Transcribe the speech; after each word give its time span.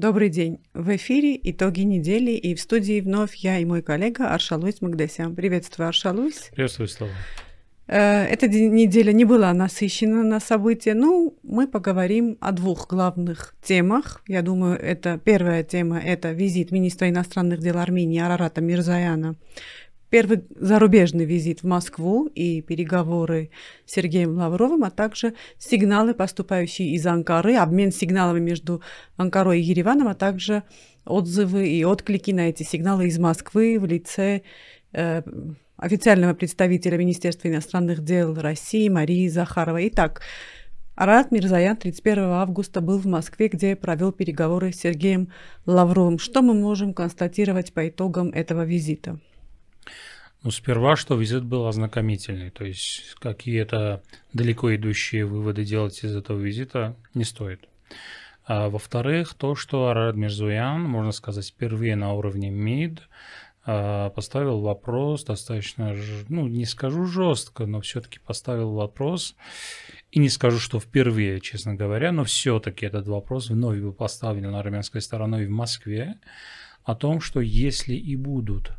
Добрый 0.00 0.30
день. 0.30 0.60
В 0.72 0.96
эфире 0.96 1.38
итоги 1.42 1.82
недели, 1.82 2.30
и 2.30 2.54
в 2.54 2.60
студии 2.62 3.02
вновь 3.02 3.34
я 3.34 3.58
и 3.58 3.66
мой 3.66 3.82
коллега 3.82 4.32
Аршалуйс 4.32 4.80
Магдасян. 4.80 5.36
Приветствую, 5.36 5.88
Аршалуйс. 5.88 6.48
Приветствую, 6.54 6.88
Слава. 6.88 7.12
Э, 7.86 8.24
эта 8.24 8.48
неделя 8.48 9.12
не 9.12 9.26
была 9.26 9.52
насыщена 9.52 10.22
на 10.22 10.40
события. 10.40 10.94
Ну, 10.94 11.36
мы 11.42 11.68
поговорим 11.68 12.38
о 12.40 12.52
двух 12.52 12.88
главных 12.88 13.54
темах. 13.62 14.22
Я 14.26 14.40
думаю, 14.40 14.78
это 14.80 15.20
первая 15.22 15.64
тема– 15.64 15.98
это 16.02 16.32
визит 16.32 16.70
министра 16.70 17.10
иностранных 17.10 17.60
дел 17.60 17.76
Армении 17.76 18.20
Арарата 18.20 18.62
Мирзаяна. 18.62 19.36
Первый 20.10 20.42
зарубежный 20.56 21.24
визит 21.24 21.62
в 21.62 21.66
Москву 21.66 22.26
и 22.26 22.62
переговоры 22.62 23.50
с 23.86 23.92
Сергеем 23.92 24.36
Лавровым, 24.36 24.82
а 24.82 24.90
также 24.90 25.34
сигналы, 25.56 26.14
поступающие 26.14 26.88
из 26.90 27.06
Анкары, 27.06 27.54
обмен 27.54 27.92
сигналами 27.92 28.40
между 28.40 28.82
Анкарой 29.16 29.60
и 29.60 29.62
Ереваном, 29.62 30.08
а 30.08 30.14
также 30.14 30.64
отзывы 31.04 31.68
и 31.68 31.84
отклики 31.84 32.32
на 32.32 32.48
эти 32.48 32.64
сигналы 32.64 33.06
из 33.06 33.20
Москвы 33.20 33.78
в 33.78 33.86
лице 33.86 34.42
э, 34.92 35.22
официального 35.76 36.34
представителя 36.34 36.98
Министерства 36.98 37.46
иностранных 37.46 38.02
дел 38.02 38.34
России 38.34 38.88
Марии 38.88 39.28
Захаровой. 39.28 39.88
Итак, 39.88 40.22
Арат 40.96 41.30
Мирзаян 41.30 41.76
31 41.76 42.24
августа 42.24 42.80
был 42.80 42.98
в 42.98 43.06
Москве, 43.06 43.46
где 43.46 43.76
провел 43.76 44.10
переговоры 44.10 44.72
с 44.72 44.80
Сергеем 44.80 45.28
Лавровым. 45.66 46.18
Что 46.18 46.42
мы 46.42 46.52
можем 46.52 46.94
констатировать 46.94 47.72
по 47.72 47.88
итогам 47.88 48.30
этого 48.30 48.64
визита? 48.64 49.20
Ну, 50.42 50.50
сперва, 50.50 50.96
что 50.96 51.16
визит 51.16 51.44
был 51.44 51.66
ознакомительный, 51.66 52.50
то 52.50 52.64
есть 52.64 53.14
какие-то 53.18 54.02
далеко 54.32 54.74
идущие 54.74 55.26
выводы 55.26 55.64
делать 55.64 56.02
из 56.02 56.16
этого 56.16 56.38
визита 56.38 56.96
не 57.12 57.24
стоит. 57.24 57.68
А 58.46 58.70
во-вторых, 58.70 59.34
то, 59.34 59.54
что 59.54 59.88
Арат 59.88 60.16
Мирзуян, 60.16 60.82
можно 60.82 61.12
сказать, 61.12 61.48
впервые 61.48 61.94
на 61.94 62.14
уровне 62.14 62.48
МИД 62.48 63.02
а, 63.66 64.08
поставил 64.10 64.60
вопрос 64.60 65.24
достаточно, 65.24 65.94
ну, 66.30 66.48
не 66.48 66.64
скажу 66.64 67.04
жестко, 67.04 67.66
но 67.66 67.82
все-таки 67.82 68.18
поставил 68.18 68.72
вопрос, 68.72 69.36
и 70.10 70.18
не 70.18 70.30
скажу, 70.30 70.58
что 70.58 70.80
впервые, 70.80 71.40
честно 71.40 71.74
говоря, 71.74 72.12
но 72.12 72.24
все-таки 72.24 72.86
этот 72.86 73.06
вопрос 73.06 73.50
вновь 73.50 73.78
был 73.78 73.92
поставлен 73.92 74.54
армянской 74.54 75.02
стороной 75.02 75.46
в 75.46 75.50
Москве, 75.50 76.16
о 76.82 76.94
том, 76.94 77.20
что 77.20 77.40
если 77.40 77.94
и 77.94 78.16
будут 78.16 78.72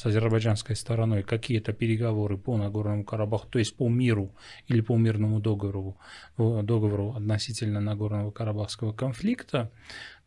с 0.00 0.06
азербайджанской 0.06 0.76
стороной 0.76 1.22
какие-то 1.22 1.74
переговоры 1.74 2.38
по 2.38 2.56
Нагорному 2.56 3.04
Карабаху, 3.04 3.46
то 3.48 3.58
есть 3.58 3.76
по 3.76 3.86
миру 3.86 4.34
или 4.66 4.80
по 4.80 4.96
мирному 4.96 5.40
договору, 5.40 5.98
договору 6.38 7.12
относительно 7.16 7.80
Нагорного 7.80 8.30
Карабахского 8.30 8.94
конфликта, 8.94 9.70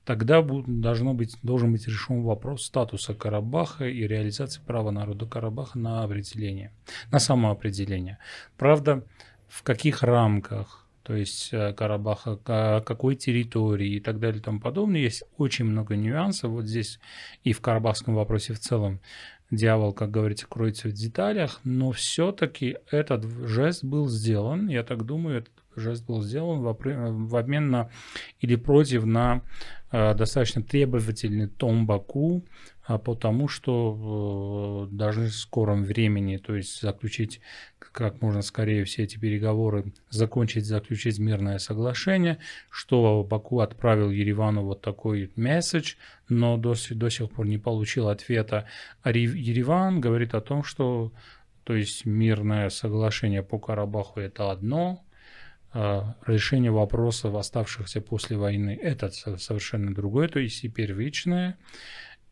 тогда 0.06 0.44
должно 0.44 1.16
быть, 1.16 1.38
должен 1.42 1.72
быть 1.72 1.88
решен 1.88 2.22
вопрос 2.22 2.66
статуса 2.66 3.16
Карабаха 3.16 3.88
и 3.88 4.06
реализации 4.06 4.62
права 4.62 4.92
народа 4.92 5.26
Карабаха 5.26 5.80
на 5.80 6.04
определение, 6.04 6.72
на 7.12 7.18
самоопределение. 7.18 8.20
Правда, 8.58 9.04
в 9.48 9.64
каких 9.64 10.04
рамках, 10.04 10.83
то 11.04 11.16
есть 11.16 11.50
э, 11.52 11.74
Карабаха, 11.74 12.38
какой 12.82 13.16
территории 13.16 13.96
и 13.96 14.00
так 14.00 14.20
далее 14.20 14.40
и 14.40 14.44
тому 14.44 14.60
подобное, 14.60 15.02
есть 15.02 15.24
очень 15.38 15.66
много 15.66 15.96
нюансов. 15.96 16.52
Вот 16.52 16.66
здесь 16.66 17.00
и 17.44 17.52
в 17.52 17.62
карабахском 17.62 18.16
вопросе 18.16 18.54
в 18.54 18.60
целом. 18.60 19.02
Дьявол, 19.52 19.94
как 19.94 20.10
говорится, 20.10 20.48
кроется 20.48 20.88
в 20.88 20.94
деталях, 20.94 21.60
но 21.64 21.92
все-таки 21.92 22.78
этот 22.90 23.24
жест 23.24 23.84
был 23.84 24.08
сделан, 24.08 24.68
я 24.68 24.84
так 24.84 25.06
думаю, 25.06 25.40
этот 25.40 25.53
жест 25.76 26.06
был 26.06 26.22
сделан 26.22 26.62
в, 26.62 26.78
в 27.30 27.36
обмен 27.36 27.70
на 27.70 27.90
или 28.40 28.56
против 28.56 29.06
на 29.06 29.42
э, 29.92 30.14
достаточно 30.16 30.62
требовательный 30.62 31.48
тон 31.48 31.86
Баку, 31.86 32.46
а 32.86 32.98
потому 32.98 33.48
что 33.48 34.88
э, 34.92 34.96
должны 34.96 35.28
в 35.28 35.36
скором 35.36 35.84
времени, 35.84 36.38
то 36.38 36.56
есть 36.56 36.82
заключить 36.82 37.40
как 37.80 38.22
можно 38.22 38.42
скорее 38.42 38.84
все 38.84 39.04
эти 39.04 39.18
переговоры, 39.18 39.94
закончить, 40.10 40.66
заключить 40.66 41.20
мирное 41.20 41.60
соглашение, 41.60 42.40
что 42.70 43.24
Баку 43.24 43.60
отправил 43.60 44.10
Еревану 44.10 44.64
вот 44.64 44.82
такой 44.82 45.32
месседж, 45.36 45.96
но 46.28 46.58
до, 46.58 46.74
до 46.92 47.10
сих 47.10 47.30
пор 47.30 47.46
не 47.46 47.60
получил 47.60 48.10
ответа. 48.10 48.68
А 49.04 49.12
Ереван 49.12 50.02
говорит 50.02 50.34
о 50.34 50.42
том, 50.42 50.64
что 50.64 51.14
то 51.64 51.76
есть 51.76 52.06
мирное 52.06 52.70
соглашение 52.70 53.44
по 53.44 53.60
Карабаху 53.60 54.20
это 54.20 54.52
одно, 54.52 55.04
решение 55.74 56.72
вопросов, 56.72 57.36
оставшихся 57.36 58.02
после 58.02 58.38
войны, 58.38 58.78
это 58.82 59.10
совершенно 59.10 59.94
другое, 59.94 60.28
то 60.28 60.40
есть 60.40 60.64
и 60.64 60.70
первичное. 60.70 61.58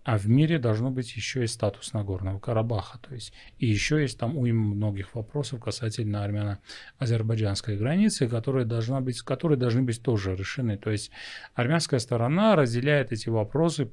А 0.03 0.18
в 0.18 0.28
мире 0.28 0.57
должно 0.57 0.90
быть 0.90 1.16
еще 1.16 1.44
и 1.44 1.47
статус 1.47 1.94
Нагорного 1.94 2.40
Карабаха. 2.40 2.97
То 3.00 3.13
есть, 3.13 3.34
и 3.59 3.68
еще 3.68 4.02
есть 4.02 4.18
там 4.18 4.35
уйма 4.35 4.74
многих 4.74 5.13
вопросов 5.13 5.62
касательно 5.62 6.24
армяно-азербайджанской 6.24 7.78
границы, 7.78 8.28
которые, 8.28 8.66
должна 8.66 9.00
быть, 9.00 9.22
которые 9.22 9.59
должны 9.59 9.84
быть 9.84 10.02
тоже 10.02 10.35
решены. 10.35 10.78
То 10.78 10.90
есть 10.90 11.12
армянская 11.53 12.00
сторона 12.00 12.56
разделяет 12.56 13.12
эти 13.12 13.29
вопросы 13.29 13.91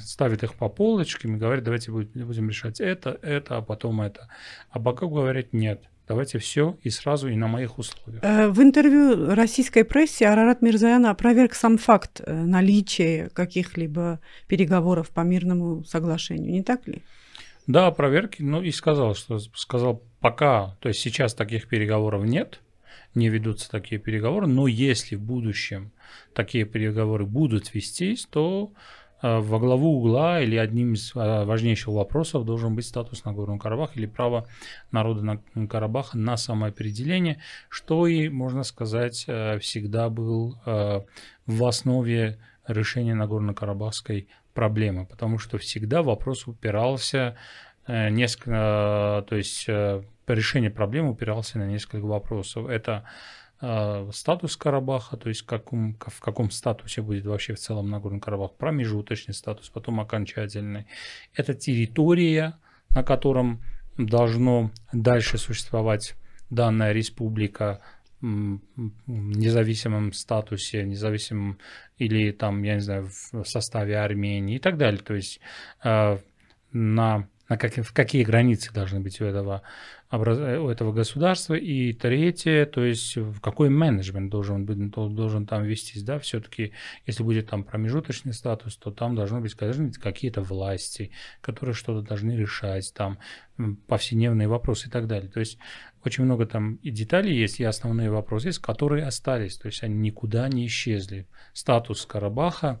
ставит 0.00 0.44
их 0.44 0.54
по 0.54 0.68
полочкам 0.68 1.34
и 1.34 1.38
говорит, 1.38 1.64
давайте 1.64 1.90
будем 1.90 2.48
решать 2.48 2.80
это, 2.80 3.18
это, 3.22 3.56
а 3.56 3.62
потом 3.62 4.00
это. 4.00 4.28
А 4.70 4.78
пока 4.78 5.06
говорят 5.06 5.52
нет. 5.52 5.82
Давайте 6.08 6.38
все 6.38 6.78
и 6.82 6.90
сразу, 6.90 7.28
и 7.28 7.36
на 7.36 7.48
моих 7.48 7.78
условиях. 7.78 8.24
Э, 8.24 8.48
в 8.48 8.62
интервью 8.62 9.34
российской 9.34 9.84
прессе 9.84 10.26
Арарат 10.26 10.62
Мирзаян 10.62 11.04
опроверг 11.06 11.54
сам 11.54 11.76
факт 11.76 12.22
э, 12.24 12.32
наличия 12.32 13.28
каких-либо 13.34 14.20
переговоров 14.46 15.10
по 15.10 15.20
мирному 15.20 15.84
соглашению, 15.84 16.52
не 16.52 16.62
так 16.62 16.86
ли? 16.88 17.02
Да, 17.66 17.90
проверки, 17.90 18.42
ну 18.42 18.62
и 18.62 18.70
сказал, 18.70 19.14
что 19.14 19.38
сказал, 19.54 20.02
пока, 20.20 20.76
то 20.80 20.88
есть 20.88 21.00
сейчас 21.00 21.34
таких 21.34 21.68
переговоров 21.68 22.24
нет, 22.24 22.60
не 23.14 23.28
ведутся 23.28 23.70
такие 23.70 24.00
переговоры, 24.00 24.46
но 24.46 24.66
если 24.66 25.16
в 25.16 25.20
будущем 25.20 25.92
такие 26.32 26.64
переговоры 26.64 27.26
будут 27.26 27.74
вестись, 27.74 28.26
то 28.26 28.72
во 29.22 29.58
главу 29.58 29.98
угла 29.98 30.40
или 30.40 30.56
одним 30.56 30.94
из 30.94 31.14
э, 31.14 31.44
важнейших 31.44 31.88
вопросов 31.88 32.44
должен 32.44 32.74
быть 32.76 32.86
статус 32.86 33.24
Нагорного 33.24 33.58
Карабаха 33.58 33.92
или 33.96 34.06
право 34.06 34.46
народа 34.92 35.22
на 35.54 35.66
Карабаха 35.66 36.16
на 36.16 36.36
самоопределение, 36.36 37.40
что 37.68 38.06
и, 38.06 38.28
можно 38.28 38.62
сказать, 38.62 39.24
э, 39.26 39.58
всегда 39.58 40.08
был 40.08 40.58
в 41.46 41.64
основе 41.64 42.38
решения 42.66 43.14
Нагорно-Карабахской 43.14 44.28
проблемы, 44.54 45.06
потому 45.06 45.38
что 45.38 45.58
всегда 45.58 46.02
вопрос 46.02 46.46
упирался 46.46 47.36
несколько, 47.86 49.24
то 49.28 49.36
есть 49.36 49.66
решение 50.26 50.70
проблемы 50.70 51.10
упирался 51.10 51.58
на 51.58 51.66
несколько 51.66 52.04
вопросов. 52.04 52.68
Это 52.68 53.04
статус 53.60 54.56
Карабаха, 54.56 55.16
то 55.16 55.28
есть 55.28 55.42
каком, 55.42 55.96
в 55.98 56.20
каком 56.20 56.50
статусе 56.50 57.02
будет 57.02 57.26
вообще 57.26 57.54
в 57.54 57.58
целом 57.58 57.90
Нагорный 57.90 58.20
Карабах, 58.20 58.54
промежуточный 58.54 59.34
статус, 59.34 59.68
потом 59.68 60.00
окончательный. 60.00 60.86
Это 61.34 61.54
территория, 61.54 62.56
на 62.90 63.02
котором 63.02 63.60
должно 63.96 64.70
дальше 64.92 65.38
существовать 65.38 66.14
данная 66.50 66.92
республика 66.92 67.80
в 68.20 68.60
независимом 69.06 70.12
статусе, 70.12 70.84
независимом 70.84 71.58
или 71.98 72.32
там, 72.32 72.62
я 72.62 72.74
не 72.74 72.80
знаю, 72.80 73.08
в 73.32 73.44
составе 73.44 73.98
Армении 73.98 74.56
и 74.56 74.58
так 74.58 74.76
далее. 74.76 75.00
То 75.00 75.14
есть 75.14 75.40
а, 75.82 76.18
на 76.72 77.28
на 77.48 77.56
как, 77.56 77.74
в 77.76 77.92
какие 77.92 78.24
границы 78.24 78.72
должны 78.72 79.00
быть 79.00 79.20
у 79.20 79.24
этого, 79.24 79.62
у 80.10 80.68
этого 80.68 80.92
государства. 80.92 81.54
И 81.54 81.94
третье, 81.94 82.66
то 82.66 82.84
есть 82.84 83.16
в 83.16 83.40
какой 83.40 83.70
менеджмент 83.70 84.30
должен, 84.30 84.66
быть, 84.66 84.90
должен 84.90 85.46
там 85.46 85.64
вестись. 85.64 86.02
Да? 86.02 86.18
Все-таки, 86.18 86.72
если 87.06 87.22
будет 87.22 87.48
там 87.48 87.64
промежуточный 87.64 88.34
статус, 88.34 88.76
то 88.76 88.90
там 88.90 89.14
должны 89.14 89.40
быть, 89.40 89.56
должны 89.56 89.86
быть 89.86 89.98
какие-то 89.98 90.42
власти, 90.42 91.10
которые 91.40 91.74
что-то 91.74 92.06
должны 92.06 92.32
решать, 92.32 92.92
там 92.94 93.18
повседневные 93.86 94.46
вопросы 94.46 94.88
и 94.88 94.90
так 94.90 95.06
далее. 95.06 95.30
То 95.30 95.40
есть 95.40 95.58
очень 96.04 96.24
много 96.24 96.46
там 96.46 96.74
и 96.76 96.90
деталей 96.90 97.34
есть, 97.34 97.60
и 97.60 97.64
основные 97.64 98.10
вопросы 98.10 98.48
есть, 98.48 98.58
которые 98.60 99.04
остались, 99.04 99.56
то 99.56 99.66
есть 99.66 99.82
они 99.82 99.94
никуда 99.94 100.48
не 100.48 100.66
исчезли. 100.66 101.26
Статус 101.54 102.06
Карабаха 102.06 102.80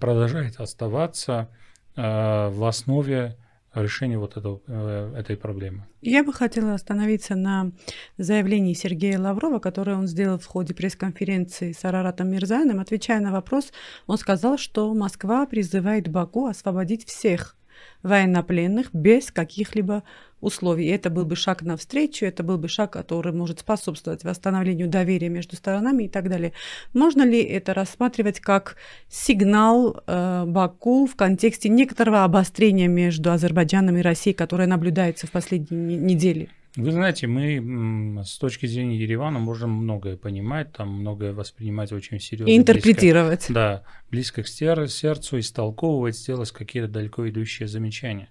продолжает 0.00 0.60
оставаться 0.60 1.50
э, 1.94 2.02
в 2.02 2.64
основе 2.66 3.36
решение 3.74 4.18
вот 4.18 4.36
этого, 4.36 4.60
э, 4.66 5.14
этой 5.18 5.36
проблемы. 5.36 5.86
Я 6.00 6.24
бы 6.24 6.32
хотела 6.32 6.74
остановиться 6.74 7.34
на 7.34 7.72
заявлении 8.18 8.74
Сергея 8.74 9.18
Лаврова, 9.18 9.58
которое 9.58 9.96
он 9.96 10.06
сделал 10.06 10.38
в 10.38 10.46
ходе 10.46 10.74
пресс-конференции 10.74 11.72
с 11.72 11.84
Араратом 11.84 12.28
Мирзаном. 12.30 12.80
Отвечая 12.80 13.20
на 13.20 13.32
вопрос, 13.32 13.72
он 14.06 14.18
сказал, 14.18 14.58
что 14.58 14.92
Москва 14.94 15.46
призывает 15.46 16.08
Баку 16.08 16.46
освободить 16.46 17.06
всех 17.06 17.56
военнопленных 18.02 18.88
без 18.92 19.30
каких-либо 19.30 20.02
условий. 20.40 20.86
Это 20.88 21.08
был 21.08 21.24
бы 21.24 21.36
шаг 21.36 21.62
навстречу, 21.62 22.26
это 22.26 22.42
был 22.42 22.58
бы 22.58 22.68
шаг, 22.68 22.92
который 22.92 23.32
может 23.32 23.60
способствовать 23.60 24.24
восстановлению 24.24 24.88
доверия 24.88 25.28
между 25.28 25.56
сторонами 25.56 26.04
и 26.04 26.08
так 26.08 26.28
далее. 26.28 26.52
Можно 26.92 27.22
ли 27.22 27.40
это 27.40 27.74
рассматривать 27.74 28.40
как 28.40 28.76
сигнал 29.08 30.02
э, 30.06 30.44
Баку 30.46 31.06
в 31.06 31.14
контексте 31.16 31.68
некоторого 31.68 32.24
обострения 32.24 32.88
между 32.88 33.30
Азербайджаном 33.30 33.96
и 33.96 34.02
Россией, 34.02 34.34
которое 34.34 34.66
наблюдается 34.66 35.26
в 35.26 35.30
последние 35.30 35.96
недели? 35.98 36.50
Вы 36.76 36.90
знаете, 36.90 37.26
мы 37.26 38.24
с 38.24 38.38
точки 38.38 38.64
зрения 38.64 38.96
Еревана 38.96 39.38
можем 39.38 39.70
многое 39.70 40.16
понимать, 40.16 40.72
там 40.72 40.88
многое 40.88 41.34
воспринимать 41.34 41.92
очень 41.92 42.18
серьезно. 42.18 42.50
И 42.50 42.56
интерпретировать. 42.56 43.40
Близко, 43.40 43.52
да, 43.52 43.82
близко 44.10 44.42
к 44.42 44.48
сердцу, 44.48 45.38
истолковывать, 45.38 46.16
сделать 46.16 46.50
какие-то 46.50 46.88
далеко 46.88 47.28
идущие 47.28 47.68
замечания. 47.68 48.30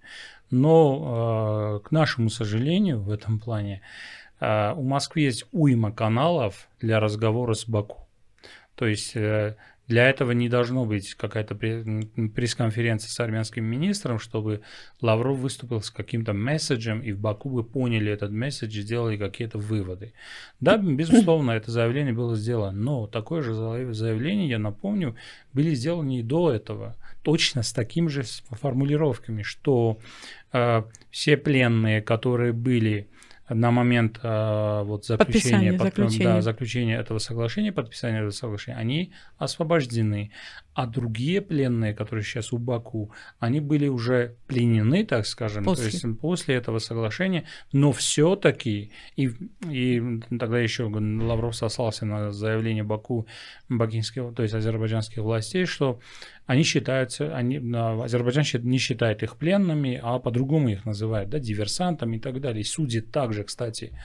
Но, 0.50 1.80
э, 1.84 1.88
к 1.88 1.92
нашему 1.92 2.30
сожалению, 2.30 3.02
в 3.02 3.12
этом 3.12 3.40
плане, 3.40 3.82
э, 4.40 4.74
у 4.74 4.82
Москвы 4.82 5.22
есть 5.22 5.46
уйма 5.52 5.92
каналов 5.92 6.68
для 6.80 7.00
разговора 7.00 7.54
с 7.54 7.68
Баку. 7.68 8.08
То 8.74 8.88
есть 8.88 9.16
э, 9.16 9.56
для 9.92 10.10
этого 10.10 10.32
не 10.32 10.48
должно 10.48 10.86
быть 10.86 11.16
какая-то 11.16 11.54
пресс-конференция 11.54 13.10
с 13.10 13.20
армянским 13.20 13.66
министром, 13.66 14.20
чтобы 14.20 14.62
Лавров 15.02 15.38
выступил 15.38 15.82
с 15.82 15.92
каким-то 15.92 16.32
месседжем, 16.32 17.02
и 17.02 17.12
в 17.12 17.20
Баку 17.20 17.50
бы 17.50 17.66
поняли 17.66 18.10
этот 18.10 18.32
месседж 18.32 18.80
и 18.80 18.84
сделали 18.84 19.18
какие-то 19.18 19.58
выводы. 19.58 20.14
Да, 20.62 20.78
безусловно, 20.78 21.52
это 21.52 21.72
заявление 21.72 22.14
было 22.14 22.38
сделано, 22.38 22.72
но 22.72 23.08
такое 23.08 23.42
же 23.42 23.54
заявление, 23.54 24.48
я 24.48 24.60
напомню, 24.60 25.18
были 25.52 25.74
сделаны 25.74 26.20
и 26.20 26.24
до 26.24 26.54
этого, 26.54 26.96
точно 27.22 27.62
с 27.62 27.74
такими 27.74 28.08
же 28.08 28.24
формулировками, 28.52 29.44
что 29.44 30.00
э, 30.54 30.84
все 31.10 31.36
пленные, 31.36 32.02
которые 32.02 32.54
были 32.54 33.10
на 33.50 33.72
момент 33.72 34.20
э, 34.24 34.84
вот 34.84 35.06
заключения, 35.06 35.74
под, 35.74 35.88
заключения. 35.88 36.26
Да, 36.26 36.42
заключения 36.42 36.98
этого 36.98 37.20
соглашения, 37.20 37.72
подписания 37.72 38.20
этого 38.20 38.32
соглашения, 38.32 38.78
они 38.78 39.14
освобождены. 39.38 40.32
А 40.74 40.86
другие 40.86 41.42
пленные, 41.42 41.94
которые 41.94 42.24
сейчас 42.24 42.54
у 42.54 42.58
Баку, 42.58 43.12
они 43.40 43.60
были 43.60 43.88
уже 43.88 44.36
пленены, 44.48 45.06
так 45.06 45.26
скажем, 45.26 45.64
после. 45.64 45.90
то 45.90 45.92
есть 45.92 46.20
после 46.20 46.56
этого 46.56 46.80
соглашения, 46.80 47.46
но 47.74 47.92
все-таки, 47.92 48.92
и, 49.18 49.32
и 49.70 50.20
тогда 50.40 50.60
еще 50.60 50.84
Лавров 50.84 51.56
сослался 51.56 52.06
на 52.06 52.32
заявление 52.32 52.84
Баку, 52.84 53.28
бакинских, 53.68 54.34
то 54.36 54.44
есть 54.44 54.54
азербайджанских 54.54 55.18
властей, 55.18 55.66
что 55.66 56.00
они 56.46 56.64
считаются, 56.64 57.36
они, 57.36 57.58
Азербайджан 57.58 58.44
не 58.64 58.78
считает 58.78 59.24
их 59.24 59.38
пленными, 59.38 60.00
а 60.02 60.20
по-другому 60.20 60.70
их 60.70 60.86
называют, 60.86 61.30
да, 61.30 61.40
диверсантами 61.40 62.18
и 62.18 62.20
так 62.20 62.42
далее. 62.42 62.62
И 62.62 62.66
судит 62.66 63.12
также, 63.12 63.44
кстати. 63.44 63.98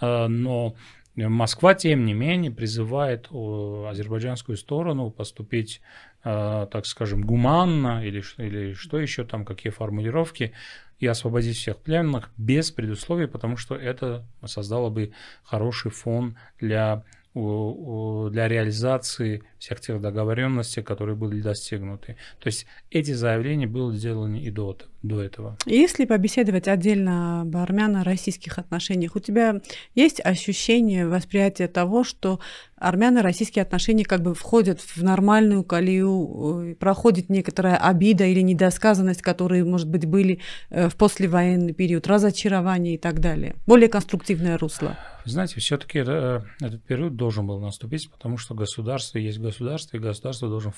А, 0.00 0.28
но 0.28 0.76
Москва, 1.16 1.74
тем 1.74 2.04
не 2.06 2.14
менее, 2.14 2.50
призывает 2.50 3.28
азербайджанскую 3.30 4.56
сторону 4.56 5.10
поступить, 5.10 5.80
так 6.22 6.86
скажем, 6.86 7.22
гуманно 7.22 8.04
или, 8.04 8.22
или 8.36 8.74
что 8.74 8.98
еще 8.98 9.24
там, 9.24 9.44
какие 9.44 9.72
формулировки, 9.72 10.52
и 10.98 11.06
освободить 11.06 11.56
всех 11.56 11.78
пленных 11.78 12.30
без 12.36 12.70
предусловий, 12.70 13.26
потому 13.26 13.56
что 13.56 13.74
это 13.74 14.26
создало 14.44 14.90
бы 14.90 15.12
хороший 15.42 15.90
фон 15.90 16.36
для 16.60 17.04
для 17.32 18.48
реализации 18.48 19.44
всех 19.60 19.80
тех 19.80 20.00
договоренностей, 20.00 20.82
которые 20.82 21.14
были 21.14 21.40
достигнуты. 21.40 22.16
То 22.40 22.46
есть 22.46 22.66
эти 22.90 23.12
заявления 23.12 23.66
были 23.66 23.94
сделаны 23.94 24.40
и 24.40 24.50
до, 24.50 24.76
до 25.02 25.22
этого. 25.22 25.56
Если 25.66 26.06
побеседовать 26.06 26.66
отдельно 26.66 27.42
об 27.42 27.54
армяно-российских 27.54 28.58
отношениях, 28.58 29.16
у 29.16 29.20
тебя 29.20 29.60
есть 29.94 30.20
ощущение, 30.24 31.06
восприятие 31.06 31.68
того, 31.68 32.04
что 32.04 32.40
армяно-российские 32.76 33.62
отношения 33.62 34.04
как 34.04 34.22
бы 34.22 34.34
входят 34.34 34.80
в 34.80 35.02
нормальную 35.02 35.62
колею, 35.62 36.74
проходит 36.80 37.28
некоторая 37.28 37.76
обида 37.76 38.24
или 38.24 38.40
недосказанность, 38.40 39.20
которые, 39.20 39.64
может 39.64 39.88
быть, 39.88 40.06
были 40.06 40.40
э, 40.70 40.88
в 40.88 40.96
послевоенный 40.96 41.74
период, 41.74 42.06
разочарование 42.06 42.94
и 42.94 42.98
так 42.98 43.20
далее? 43.20 43.56
Более 43.66 43.90
конструктивное 43.90 44.56
русло? 44.56 44.96
Знаете, 45.26 45.60
все-таки 45.60 46.02
э, 46.06 46.40
этот 46.60 46.82
период 46.84 47.16
должен 47.16 47.46
был 47.46 47.60
наступить, 47.60 48.10
потому 48.10 48.38
что 48.38 48.54
государство 48.54 49.18
есть 49.18 49.36
государство, 49.36 49.49
и 49.96 50.00
государство 50.00 50.48
должно 50.48 50.72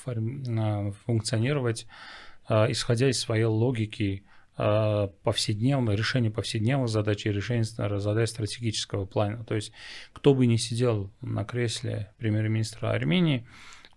функционировать, 1.05 1.87
э, 2.49 2.71
исходя 2.71 3.09
из 3.09 3.19
своей 3.19 3.45
логики 3.45 4.23
э, 4.57 5.07
повседневного, 5.23 5.95
решения 5.95 6.31
повседневных 6.31 6.89
задач 6.89 7.25
и 7.25 7.31
решения 7.31 7.63
задач 7.63 8.29
стратегического 8.29 9.05
плана. 9.05 9.43
То 9.43 9.55
есть 9.55 9.71
кто 10.11 10.33
бы 10.33 10.45
ни 10.45 10.57
сидел 10.57 11.11
на 11.21 11.45
кресле 11.45 12.11
премьер-министра 12.17 12.91
Армении, 12.91 13.47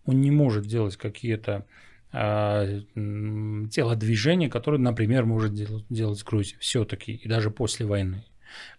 он 0.05 0.21
не 0.21 0.31
может 0.31 0.67
делать 0.67 0.97
какие-то 0.97 1.67
телодвижения, 2.13 4.49
которые, 4.49 4.81
например, 4.81 5.27
может 5.27 5.53
делать 5.53 6.25
Грузия 6.25 6.57
все-таки, 6.61 7.13
и 7.13 7.29
даже 7.29 7.51
после 7.51 7.85
войны. 7.85 8.25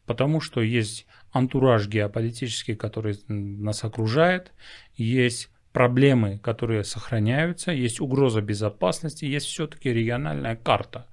Потому 0.06 0.40
что 0.42 0.62
есть 0.62 1.06
антураж 1.32 1.88
геополитический, 1.88 2.76
который 2.76 3.20
нас 3.28 3.84
окружает, 3.84 4.54
есть 4.96 5.50
проблемы, 5.78 6.40
которые 6.40 6.84
сохраняются, 6.84 7.72
есть 7.72 8.02
угроза 8.02 8.42
безопасности, 8.42 9.26
есть 9.26 9.46
все-таки 9.46 9.94
региональная 9.94 10.56
карта. 10.56 11.06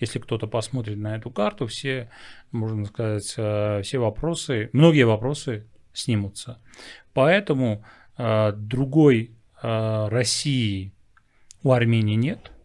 Если 0.00 0.18
кто-то 0.18 0.48
посмотрит 0.48 0.98
на 0.98 1.14
эту 1.14 1.30
карту, 1.30 1.68
все, 1.68 2.10
можно 2.50 2.86
сказать, 2.86 3.32
э, 3.36 3.82
все 3.84 3.98
вопросы, 3.98 4.70
многие 4.72 5.04
вопросы 5.04 5.68
снимутся. 5.92 6.58
Поэтому 7.14 7.84
э, 8.16 8.50
другой 8.56 9.30
э, 9.62 10.08
России 10.08 10.92
у 11.62 11.70
Армении 11.70 12.16
нет– 12.16 12.50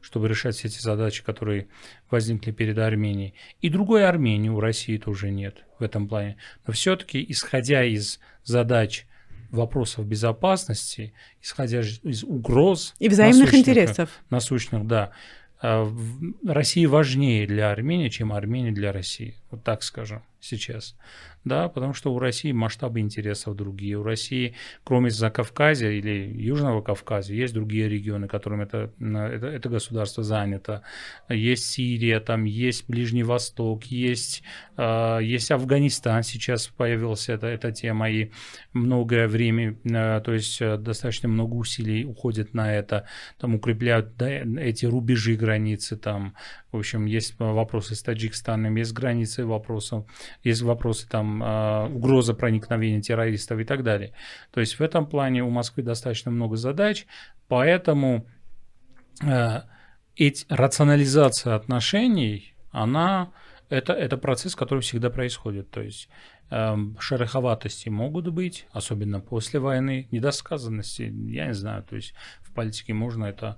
чтобы 0.00 0.28
решать 0.28 0.56
все 0.56 0.68
эти 0.68 0.80
задачи, 0.80 1.22
которые 1.22 1.68
возникли 2.10 2.50
перед 2.50 2.78
Арменией. 2.78 3.34
И 3.60 3.68
другой 3.68 4.06
Армении 4.08 4.48
у 4.48 4.58
России 4.58 4.96
тоже 4.96 5.30
нет 5.30 5.64
в 5.78 5.82
этом 5.82 6.08
плане. 6.08 6.38
Но 6.66 6.72
все-таки, 6.72 7.22
исходя 7.28 7.84
из 7.84 8.18
задач 8.42 9.06
вопросов 9.50 10.06
безопасности, 10.06 11.12
исходя 11.42 11.80
из 11.80 12.24
угроз 12.24 12.94
и 12.98 13.08
взаимных 13.08 13.54
интересов, 13.54 14.10
насущных, 14.30 14.86
да, 14.86 15.12
э, 15.62 15.90
Россия 16.46 16.88
важнее 16.88 17.46
для 17.46 17.70
Армении, 17.70 18.08
чем 18.08 18.32
Армения 18.32 18.72
для 18.72 18.92
России. 18.92 19.36
Вот 19.50 19.64
так 19.64 19.82
скажем 19.82 20.22
сейчас 20.40 20.94
да, 21.48 21.68
потому 21.68 21.94
что 21.94 22.12
у 22.12 22.18
России 22.18 22.52
масштабы 22.52 23.00
интересов 23.00 23.56
другие. 23.56 23.98
У 23.98 24.02
России, 24.02 24.54
кроме 24.84 25.10
Закавказья 25.10 25.90
или 25.90 26.32
Южного 26.36 26.82
Кавказа, 26.82 27.32
есть 27.32 27.54
другие 27.54 27.88
регионы, 27.88 28.28
которым 28.28 28.60
это, 28.60 28.92
это, 29.00 29.46
это 29.46 29.68
государство 29.68 30.22
занято. 30.22 30.82
Есть 31.28 31.66
Сирия, 31.70 32.20
там 32.20 32.44
есть 32.44 32.88
Ближний 32.88 33.22
Восток, 33.22 33.84
есть, 33.84 34.42
э, 34.76 35.18
есть 35.22 35.50
Афганистан, 35.50 36.22
сейчас 36.22 36.66
появилась 36.68 37.28
эта, 37.28 37.46
эта 37.46 37.72
тема, 37.72 38.10
и 38.10 38.30
многое 38.72 39.28
время, 39.28 39.76
э, 39.84 40.20
то 40.24 40.32
есть 40.32 40.60
э, 40.60 40.76
достаточно 40.76 41.28
много 41.28 41.54
усилий 41.54 42.04
уходит 42.04 42.54
на 42.54 42.74
это, 42.74 43.06
там 43.38 43.54
укрепляют 43.54 44.16
да, 44.16 44.28
эти 44.28 44.86
рубежи 44.86 45.36
границы, 45.36 45.96
там, 45.96 46.34
в 46.70 46.76
общем, 46.76 47.06
есть 47.06 47.34
вопросы 47.38 47.94
с 47.94 48.02
Таджикистаном, 48.02 48.76
есть 48.76 48.92
границы 48.92 49.37
вопросов, 49.44 50.04
есть 50.42 50.62
вопросы 50.62 51.08
там 51.08 51.42
э, 51.42 51.88
угроза 51.88 52.34
проникновения 52.34 53.00
террористов 53.00 53.58
и 53.58 53.64
так 53.64 53.82
далее. 53.82 54.12
То 54.50 54.60
есть 54.60 54.78
в 54.78 54.82
этом 54.82 55.06
плане 55.06 55.42
у 55.44 55.50
Москвы 55.50 55.82
достаточно 55.82 56.30
много 56.30 56.56
задач, 56.56 57.06
поэтому 57.48 58.26
э, 59.22 59.60
эти, 60.16 60.44
рационализация 60.48 61.54
отношений, 61.54 62.54
она 62.70 63.32
это, 63.70 63.92
это 63.92 64.16
процесс, 64.16 64.54
который 64.54 64.80
всегда 64.80 65.10
происходит. 65.10 65.70
То 65.70 65.82
есть 65.82 66.08
э, 66.50 66.76
шероховатости 66.98 67.88
могут 67.88 68.28
быть, 68.28 68.66
особенно 68.72 69.20
после 69.20 69.60
войны, 69.60 70.08
недосказанности, 70.10 71.12
я 71.28 71.46
не 71.46 71.54
знаю, 71.54 71.82
то 71.82 71.96
есть 71.96 72.14
в 72.40 72.52
политике 72.52 72.94
можно 72.94 73.26
это 73.26 73.56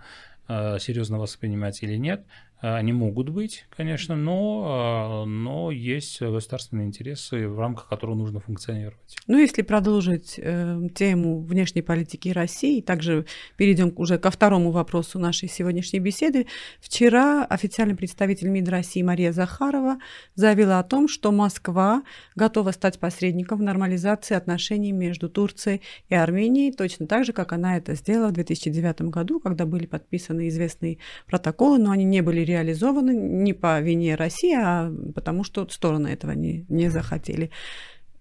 э, 0.49 0.78
серьезно 0.78 1.18
воспринимать 1.18 1.82
или 1.82 1.96
нет. 1.96 2.25
Они 2.60 2.92
могут 2.92 3.30
быть, 3.30 3.64
конечно, 3.70 4.16
но, 4.16 5.24
э, 5.24 5.28
но 5.28 5.70
есть 5.70 6.20
государственные 6.20 6.88
интересы, 6.88 7.48
в 7.48 7.58
рамках 7.58 7.88
которых 7.88 8.16
нужно 8.16 8.40
функционировать. 8.40 9.16
Ну, 9.26 9.38
если 9.38 9.62
продолжить 9.62 10.34
э, 10.36 10.78
тему 10.94 11.40
внешней 11.40 11.80
политики 11.80 12.28
России, 12.28 12.82
также 12.82 13.24
перейдем 13.56 13.94
уже 13.96 14.18
ко 14.18 14.30
второму 14.30 14.72
вопросу 14.72 15.18
нашей 15.18 15.48
сегодняшней 15.48 16.00
беседы. 16.00 16.46
Вчера 16.80 17.46
официальный 17.46 17.96
представитель 17.96 18.48
МИД 18.48 18.68
России 18.68 19.02
Мария 19.02 19.32
Захарова 19.32 19.96
заявила 20.34 20.78
о 20.78 20.84
том, 20.84 21.08
что 21.08 21.32
Москва 21.32 22.02
готова 22.34 22.72
стать 22.72 22.98
посредником 22.98 23.60
в 23.60 23.62
нормализации 23.62 24.34
отношений 24.34 24.92
между 24.92 25.30
Турцией 25.30 25.80
и 26.10 26.14
Арменией, 26.14 26.72
точно 26.72 27.06
так 27.06 27.24
же, 27.24 27.32
как 27.32 27.52
она 27.52 27.78
это 27.78 27.94
сделала 27.94 28.28
в 28.28 28.32
2009 28.32 29.02
году, 29.02 29.40
когда 29.40 29.64
были 29.64 29.86
подписаны 29.86 30.48
известные 30.48 30.98
протоколы, 31.26 31.78
но 31.78 31.90
они 31.90 32.04
не 32.04 32.20
были 32.20 32.50
реализованы 32.50 33.12
не 33.12 33.52
по 33.52 33.80
вине 33.80 34.14
России, 34.14 34.54
а 34.54 34.92
потому 35.14 35.45
что 35.45 35.69
стороны 35.69 36.09
этого 36.09 36.33
не, 36.33 36.66
не 36.69 36.88
захотели. 36.88 37.50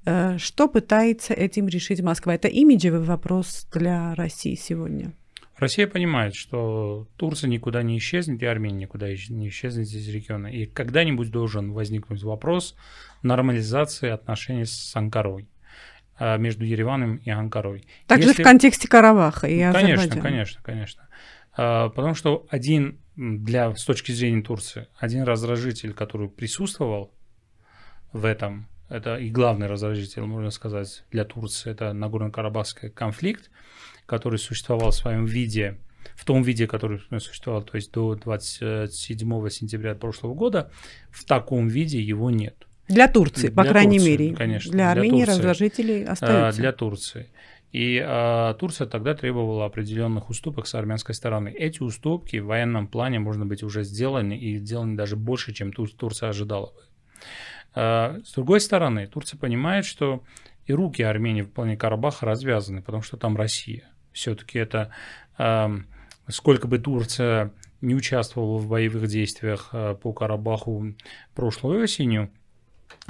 Э, 0.06 0.38
что 0.38 0.68
пытается 0.68 1.34
этим 1.34 1.68
решить 1.68 2.02
Москва? 2.02 2.36
Это 2.36 2.48
имиджевый 2.48 3.02
вопрос 3.02 3.68
для 3.74 4.16
России 4.16 4.56
сегодня. 4.56 5.14
Россия 5.58 5.88
понимает, 5.88 6.36
что 6.36 7.08
Турция 7.18 7.50
никуда 7.50 7.84
не 7.84 7.98
исчезнет, 7.98 8.42
и 8.42 8.46
Армения 8.46 8.80
никуда 8.80 9.08
не 9.10 9.50
исчезнет 9.50 9.88
из 9.88 10.08
региона. 10.08 10.48
И 10.48 10.66
когда-нибудь 10.66 11.32
должен 11.32 11.74
возникнуть 11.74 12.24
вопрос 12.24 12.76
нормализации 13.24 14.10
отношений 14.10 14.66
с 14.66 14.96
Анкарой 14.96 15.50
а, 16.18 16.38
между 16.38 16.64
Ереваном 16.64 17.18
и 17.18 17.30
Анкарой. 17.30 17.86
Также 18.08 18.30
Если... 18.30 18.42
в 18.42 18.46
контексте 18.46 18.88
Карабаха 18.88 19.48
и 19.48 19.60
Конечно, 19.72 20.22
конечно, 20.22 20.62
конечно. 20.64 21.08
А, 21.62 21.90
потому 21.90 22.16
что 22.16 22.46
один, 22.50 23.02
для, 23.18 23.76
с 23.76 23.84
точки 23.84 24.14
зрения 24.14 24.42
Турции, 24.42 24.88
один 24.98 25.24
раздражитель, 25.24 25.92
который 25.92 26.30
присутствовал 26.30 27.12
в 28.14 28.24
этом, 28.24 28.70
это 28.88 29.18
и 29.18 29.30
главный 29.30 29.68
раздражитель, 29.68 30.22
можно 30.22 30.52
сказать, 30.52 31.04
для 31.12 31.26
Турции, 31.26 31.70
это 31.70 31.92
Нагорно-Карабахский 31.92 32.90
конфликт, 32.90 33.52
который 34.06 34.40
существовал 34.40 34.92
в 34.92 34.96
своем 34.96 35.26
виде, 35.26 35.80
в 36.16 36.24
том 36.24 36.44
виде, 36.44 36.66
который 36.66 37.02
существовал, 37.20 37.64
то 37.64 37.76
есть 37.76 37.92
до 37.92 38.16
27 38.16 39.50
сентября 39.50 39.96
прошлого 39.96 40.36
года, 40.36 40.72
в 41.12 41.26
таком 41.26 41.68
виде 41.68 42.02
его 42.02 42.30
нет. 42.30 42.56
Для 42.88 43.10
Турции, 43.10 43.50
по 43.50 43.64
для 43.64 43.72
крайней 43.72 43.98
Турции, 43.98 44.12
мере. 44.12 44.36
Конечно. 44.36 44.72
Для 44.72 44.92
Армении 44.92 45.26
для 45.26 45.34
раздражителей 45.34 46.06
а, 46.06 46.14
остаются. 46.14 46.62
Для 46.62 46.72
Турции. 46.72 47.28
И 47.72 48.04
а, 48.04 48.56
Турция 48.56 48.88
тогда 48.88 49.14
требовала 49.14 49.66
определенных 49.66 50.30
уступок 50.30 50.66
с 50.66 50.74
армянской 50.74 51.14
стороны. 51.14 51.50
Эти 51.50 51.84
уступки 51.84 52.38
в 52.38 52.48
военном 52.48 52.88
плане, 52.88 53.20
можно 53.20 53.46
быть, 53.46 53.62
уже 53.62 53.84
сделаны 53.84 54.38
и 54.38 54.58
сделаны 54.58 54.98
даже 54.98 55.16
больше, 55.16 55.54
чем 55.54 55.72
Тур- 55.72 55.92
Турция 55.92 56.30
ожидала 56.30 56.68
бы. 56.68 56.82
А, 57.76 58.18
с 58.26 58.34
другой 58.34 58.60
стороны, 58.62 59.06
Турция 59.08 59.40
понимает, 59.40 59.86
что 59.86 60.24
и 60.66 60.74
руки 60.74 61.04
Армении 61.04 61.44
в 61.44 61.52
плане 61.52 61.78
Карабаха 61.78 62.26
развязаны, 62.26 62.82
потому 62.82 63.04
что 63.04 63.18
там 63.18 63.38
Россия. 63.38 63.88
Все-таки 64.14 64.58
это 64.58 64.92
а, 65.38 65.72
сколько 66.28 66.68
бы 66.68 66.80
Турция 66.80 67.54
не 67.82 67.94
участвовала 67.94 68.58
в 68.58 68.68
боевых 68.68 69.08
действиях 69.08 69.74
по 70.02 70.12
Карабаху 70.12 70.96
прошлой 71.34 71.84
осенью, 71.84 72.30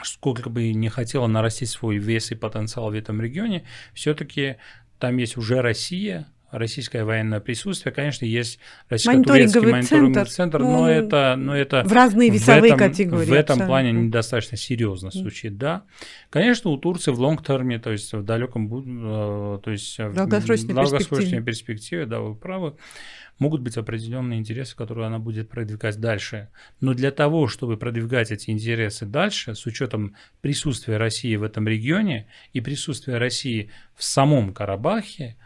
сколько 0.03 0.49
бы 0.49 0.73
не 0.73 0.89
хотела 0.89 1.27
нарастить 1.27 1.69
свой 1.69 1.97
вес 1.97 2.31
и 2.31 2.35
потенциал 2.35 2.91
в 2.91 2.95
этом 2.95 3.21
регионе, 3.21 3.65
все-таки 3.93 4.57
там 4.99 5.17
есть 5.17 5.37
уже 5.37 5.61
Россия, 5.61 6.27
российское 6.51 7.03
военное 7.03 7.39
присутствие. 7.39 7.93
Конечно, 7.93 8.25
есть 8.25 8.59
российско-турецкий 8.89 9.61
мониторинговый 9.61 9.83
центр, 9.83 10.29
центр 10.29 10.59
но, 10.59 10.81
ну, 10.81 10.85
это, 10.87 11.35
но 11.37 11.55
это 11.55 11.83
в 11.83 11.91
разные 11.91 12.29
весовые 12.29 12.73
в 12.73 12.75
этом, 12.75 12.89
категории. 12.89 13.25
В 13.25 13.33
этом 13.33 13.53
абсолютно. 13.53 13.65
плане 13.67 13.91
недостаточно 13.91 14.57
серьезно 14.57 15.11
звучит, 15.11 15.57
да. 15.57 15.83
Конечно, 16.29 16.71
у 16.71 16.77
Турции 16.77 17.11
в 17.11 17.19
лонг-терме, 17.19 17.79
то 17.79 17.91
есть 17.91 18.13
в 18.13 18.23
далеком, 18.23 18.67
э, 18.67 19.59
то 19.63 19.71
есть 19.71 19.97
в 19.97 20.13
долгосрочной, 20.13 20.73
долгосрочной 20.73 21.41
перспективе. 21.41 21.43
перспективе, 21.43 22.05
да, 22.05 22.19
вы 22.19 22.35
правы, 22.35 22.75
могут 23.39 23.61
быть 23.61 23.77
определенные 23.77 24.39
интересы, 24.39 24.75
которые 24.75 25.07
она 25.07 25.17
будет 25.17 25.49
продвигать 25.49 25.99
дальше. 25.99 26.49
Но 26.81 26.93
для 26.93 27.11
того, 27.11 27.47
чтобы 27.47 27.77
продвигать 27.77 28.31
эти 28.31 28.51
интересы 28.51 29.05
дальше, 29.05 29.55
с 29.55 29.65
учетом 29.65 30.15
присутствия 30.41 30.97
России 30.97 31.35
в 31.35 31.43
этом 31.43 31.67
регионе 31.67 32.27
и 32.53 32.61
присутствия 32.61 33.17
России 33.17 33.71
в 33.95 34.03
самом 34.03 34.53
Карабахе, 34.53 35.37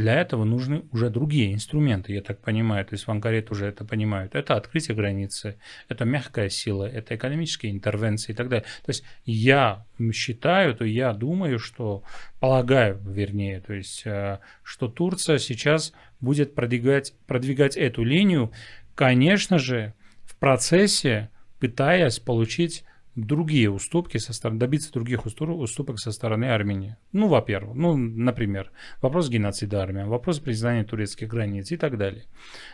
для 0.00 0.18
этого 0.18 0.44
нужны 0.44 0.84
уже 0.92 1.10
другие 1.10 1.52
инструменты, 1.52 2.14
я 2.14 2.22
так 2.22 2.40
понимаю, 2.40 2.86
то 2.86 2.94
есть 2.94 3.06
в 3.06 3.10
Анкаре 3.10 3.46
уже 3.50 3.66
это 3.66 3.84
понимают. 3.84 4.34
Это 4.34 4.56
открытие 4.56 4.96
границы, 4.96 5.58
это 5.88 6.06
мягкая 6.06 6.48
сила, 6.48 6.84
это 6.84 7.16
экономические 7.16 7.70
интервенции 7.72 8.32
и 8.32 8.34
так 8.34 8.48
далее. 8.48 8.64
То 8.84 8.90
есть 8.90 9.04
я 9.26 9.84
считаю, 10.12 10.74
то 10.74 10.86
я 10.86 11.12
думаю, 11.12 11.58
что, 11.58 12.02
полагаю, 12.40 12.98
вернее, 13.04 13.60
то 13.60 13.74
есть, 13.74 14.02
э, 14.06 14.38
что 14.62 14.88
Турция 14.88 15.36
сейчас 15.36 15.92
будет 16.18 16.54
продвигать, 16.54 17.12
продвигать 17.26 17.76
эту 17.76 18.02
линию, 18.02 18.52
конечно 18.94 19.58
же, 19.58 19.92
в 20.24 20.34
процессе 20.36 21.28
пытаясь 21.58 22.18
получить 22.18 22.84
другие 23.14 23.70
уступки 23.70 24.18
со 24.18 24.32
стороны, 24.32 24.60
добиться 24.60 24.92
других 24.92 25.26
уступок 25.26 25.98
со 25.98 26.12
стороны 26.12 26.46
Армении. 26.46 26.96
Ну, 27.12 27.28
во-первых, 27.28 27.74
ну, 27.76 27.96
например, 27.96 28.70
вопрос 29.02 29.28
геноцида 29.28 29.82
Армии, 29.82 30.04
вопрос 30.04 30.38
признания 30.38 30.84
турецких 30.84 31.28
границ 31.28 31.72
и 31.72 31.76
так 31.76 31.98
далее. 31.98 32.24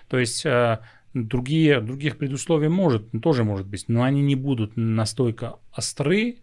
То 0.08 0.18
есть 0.18 0.44
э, 0.44 0.80
другие, 1.14 1.80
других 1.80 2.18
предусловий 2.18 2.68
может, 2.68 3.10
тоже 3.22 3.44
может 3.44 3.66
быть, 3.66 3.84
но 3.88 4.02
они 4.02 4.22
не 4.22 4.34
будут 4.34 4.72
настолько 4.76 5.56
остры, 5.72 6.38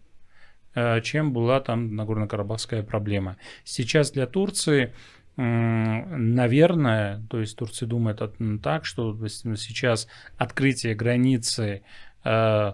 э, 0.74 1.00
чем 1.02 1.32
была 1.32 1.60
там 1.60 1.94
Нагорно-Карабахская 1.94 2.82
проблема. 2.82 3.36
Сейчас 3.64 4.10
для 4.10 4.26
Турции 4.26 4.92
наверное, 5.36 7.20
то 7.28 7.40
есть 7.40 7.56
Турция 7.56 7.88
думает 7.88 8.20
так, 8.62 8.84
что 8.84 9.18
сейчас 9.26 10.06
открытие 10.36 10.94
границы 10.94 11.82
э, 12.24 12.72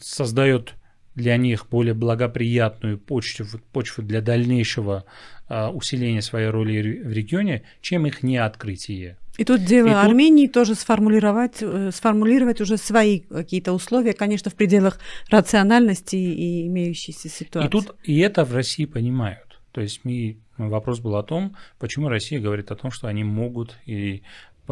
создает 0.00 0.74
для 1.14 1.36
них 1.36 1.66
более 1.68 1.94
благоприятную 1.94 2.98
почву, 2.98 3.46
почву 3.72 4.02
для 4.02 4.20
дальнейшего 4.20 5.04
э, 5.48 5.66
усиления 5.68 6.22
своей 6.22 6.48
роли 6.48 7.02
в 7.04 7.12
регионе, 7.12 7.62
чем 7.80 8.06
их 8.06 8.22
неоткрытие. 8.22 9.18
И 9.36 9.44
тут 9.44 9.64
дело 9.64 9.88
и 9.88 9.92
Армении 9.92 10.46
тут... 10.46 10.54
тоже 10.54 10.74
сформулировать, 10.74 11.58
э, 11.60 11.90
сформулировать 11.92 12.60
уже 12.60 12.76
свои 12.76 13.20
какие-то 13.20 13.72
условия, 13.72 14.12
конечно, 14.12 14.50
в 14.50 14.54
пределах 14.54 15.00
рациональности 15.30 16.16
и 16.16 16.66
имеющейся 16.66 17.28
ситуации. 17.28 17.68
И 17.68 17.70
тут 17.70 17.94
и 18.04 18.18
это 18.18 18.44
в 18.44 18.54
России 18.54 18.84
понимают. 18.84 19.60
То 19.72 19.80
есть 19.80 20.00
мы, 20.04 20.38
вопрос 20.58 21.00
был 21.00 21.16
о 21.16 21.22
том, 21.22 21.56
почему 21.78 22.08
Россия 22.08 22.40
говорит 22.40 22.70
о 22.70 22.76
том, 22.76 22.90
что 22.90 23.06
они 23.06 23.24
могут 23.24 23.78
и 23.86 24.22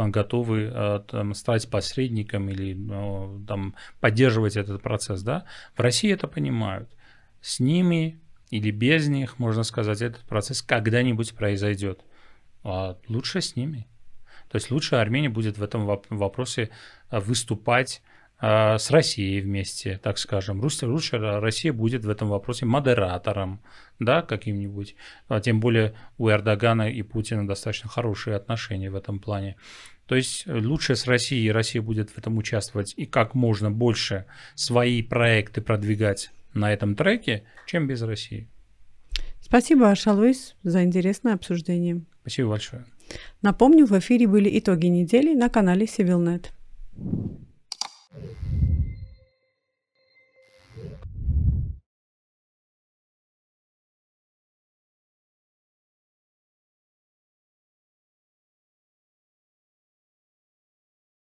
готовы 0.07 0.71
э, 0.73 1.00
там, 1.09 1.35
стать 1.35 1.69
посредником 1.69 2.49
или 2.49 2.75
ну, 2.75 3.45
там, 3.47 3.75
поддерживать 4.00 4.57
этот 4.57 4.83
процесс. 4.83 5.23
Да? 5.23 5.45
В 5.75 5.81
России 5.81 6.12
это 6.12 6.28
понимают. 6.28 6.88
С 7.40 7.61
ними 7.61 8.21
или 8.50 8.71
без 8.71 9.09
них, 9.09 9.38
можно 9.38 9.62
сказать, 9.62 10.00
этот 10.00 10.23
процесс 10.23 10.62
когда-нибудь 10.62 11.35
произойдет. 11.35 12.00
А 12.62 12.97
лучше 13.09 13.40
с 13.40 13.57
ними. 13.57 13.87
То 14.49 14.57
есть 14.57 14.71
лучше 14.71 14.97
Армения 14.97 15.28
будет 15.28 15.59
в 15.59 15.62
этом 15.62 15.87
вопросе 15.87 16.71
э, 17.11 17.19
выступать 17.21 18.00
э, 18.00 18.09
с 18.40 18.90
Россией 18.90 19.40
вместе, 19.40 19.99
так 20.00 20.18
скажем. 20.18 20.61
Лучше 20.61 21.18
Россия 21.18 21.73
будет 21.73 22.04
в 22.04 22.09
этом 22.09 22.28
вопросе 22.28 22.66
модератором, 22.66 23.61
да, 23.99 24.23
каким-нибудь. 24.23 24.95
А 25.26 25.40
тем 25.40 25.59
более 25.59 25.95
у 26.18 26.28
Эрдогана 26.30 26.88
и 26.90 27.02
Путина 27.02 27.47
достаточно 27.47 27.88
хорошие 27.88 28.37
отношения 28.37 28.90
в 28.90 28.95
этом 28.95 29.18
плане. 29.18 29.57
То 30.07 30.14
есть 30.14 30.45
э, 30.47 30.59
лучше 30.59 30.97
с 30.97 31.07
Россией, 31.07 31.52
Россия 31.52 31.83
будет 31.83 32.11
в 32.11 32.18
этом 32.18 32.38
участвовать 32.38 32.95
и 32.97 33.07
как 33.07 33.35
можно 33.35 33.71
больше 33.71 34.25
свои 34.54 35.02
проекты 35.02 35.61
продвигать 35.61 36.30
на 36.54 36.73
этом 36.73 36.95
треке, 36.97 37.45
чем 37.66 37.87
без 37.87 38.02
России. 38.02 38.49
Спасибо, 39.40 39.95
Шалуис, 39.95 40.57
за 40.62 40.83
интересное 40.83 41.35
обсуждение. 41.35 42.02
Спасибо 42.23 42.50
большое. 42.50 42.85
Напомню, 43.42 43.87
в 43.87 43.99
эфире 43.99 44.26
были 44.26 44.59
итоги 44.59 44.87
недели 44.87 45.35
на 45.35 45.49
канале 45.49 45.87
CivilNet. 45.87 46.47